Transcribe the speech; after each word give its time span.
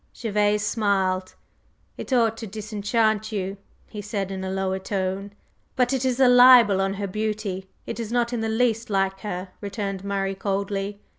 Gervase 0.19 0.65
smiled. 0.65 1.35
"It 1.95 2.11
ought 2.11 2.35
to 2.37 2.47
disenchant 2.47 3.31
you," 3.31 3.57
he 3.87 4.01
said 4.01 4.31
in 4.31 4.43
a 4.43 4.49
lower 4.49 4.79
tone. 4.79 5.31
"But 5.75 5.93
it 5.93 6.05
is 6.05 6.19
a 6.19 6.27
libel 6.27 6.81
on 6.81 6.95
her 6.95 7.05
beauty, 7.05 7.69
it 7.85 7.99
is 7.99 8.11
not 8.11 8.33
in 8.33 8.41
the 8.41 8.49
least 8.49 8.89
like 8.89 9.19
her," 9.19 9.49
returned 9.61 10.03
Murray 10.03 10.33
coldly. 10.33 11.01